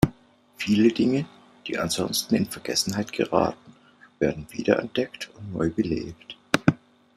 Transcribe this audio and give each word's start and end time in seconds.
Viele 0.57 0.89
Dinge, 0.91 1.27
die 1.67 1.77
ansonsten 1.77 2.33
in 2.33 2.47
Vergessenheit 2.47 3.13
geraten, 3.13 3.75
werden 4.17 4.47
wiederentdeckt 4.49 5.29
und 5.35 5.53
neu 5.53 5.69
belebt. 5.69 6.37